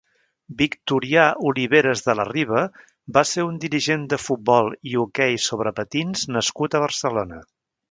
[0.59, 2.63] Victorià Oliveras de la Riva
[3.19, 7.43] va ser un dirigent de futbol i hoquei sobre patins nascut a Barcelona.